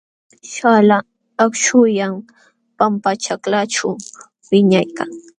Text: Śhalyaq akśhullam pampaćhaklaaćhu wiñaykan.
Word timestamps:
Śhalyaq 0.51 1.05
akśhullam 1.43 2.15
pampaćhaklaaćhu 2.77 3.89
wiñaykan. 4.49 5.09